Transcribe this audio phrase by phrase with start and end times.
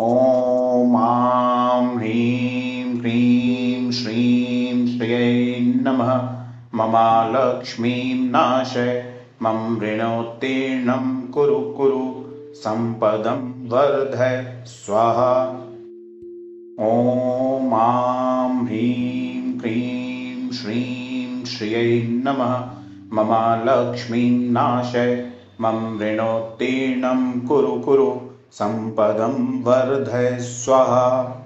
[0.00, 6.28] ॐ आं ह्रीं क्रीं श्रीं श्रियै नमः।
[6.74, 12.24] ममालक्ष्मीं नाशय मम ऋणोत्तीर्णं कुरु कुरु।
[12.54, 15.48] सम्पदं वर्धय। स्वाहा।
[16.80, 22.66] ॐ आं ह्रीं क्रीं श्रीं श्रियै नमः।
[23.12, 31.42] ममालक्ष्मीं नाशय मम ऋणोत्तीर्णं कुरु कुरु सम्पदं वर्धय स्वाहा।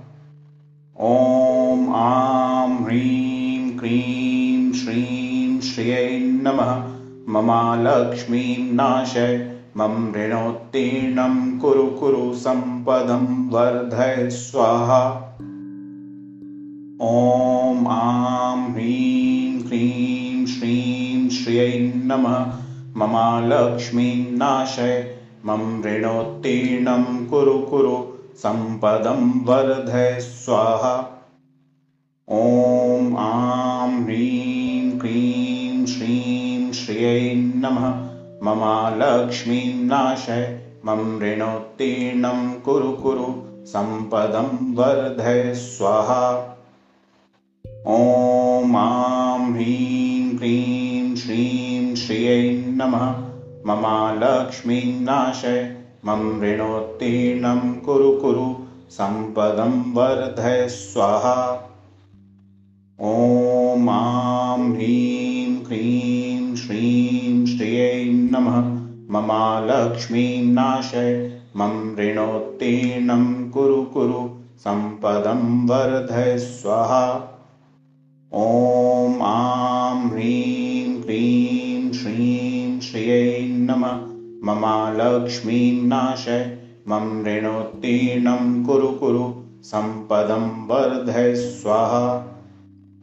[1.00, 6.84] ॐ आं ह्रीं क्रीं श्रीं श्रियै नमः।
[7.28, 15.02] ममालक्ष्मीं नाशय मम ऋणोत्तीर्णं कुरु कुरु सम्पदं वर्धय स्वाहा।
[17.02, 22.52] ॐ आं ह्रीं क्रीं श्रीं श्रियै नमः।
[22.96, 28.04] ममालक्ष्मीं नाशय मम ऋणोत्तीर्णं कुरु कुरु
[28.36, 31.26] सम्पदं वर्धय स्वाहा।
[32.28, 37.88] ॐ आं ह्रीं क्रीं श्रीं श्रियै नमः।
[38.42, 43.26] ममालक्ष्मीं नाशय। मम ऋणोत्तीर्णं कुरु कुरु
[43.66, 46.56] सम्पदं वर्धय स्वाहा।
[47.86, 53.29] ॐ आं ह्रीं क्रीं श्रीं श्रियै नमः
[53.66, 58.54] ममालक्ष्मीं नाशय मम ऋणोत्तीर्णं कुरु कुरु
[58.90, 61.36] सम्पदं वर्धय स्वाहा।
[63.00, 68.58] ॐ आं ह्रीं क्रीं श्रीं श्रियै नमः।
[69.10, 74.28] ममालक्ष्मीं नाशय मम ऋणोत्तीर्णं कुरु कुरु
[74.58, 77.06] सम्पदं वर्धय स्वाहा।
[78.34, 80.59] ॐ आं ह्रीं
[83.30, 83.92] श्रीं श्रियै नमः।
[84.44, 86.58] ममालक्ष्मीं नाशय।
[86.88, 92.16] मम ऋणोत्तीर्णं कुरु कुरु। सम्पदं वर्धय स्वाहा।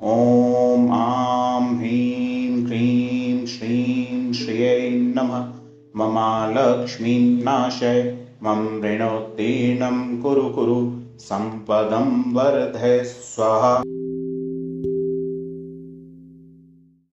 [0.03, 5.45] ॐ आं ह्रीं क्रीं श्रीं श्रियै नमः।
[5.95, 13.83] ममालक्ष्मीं नाशय। मम ऋणोत्तीर्णं कुरु कुरु। सम्पदं वर्धय स्वाहा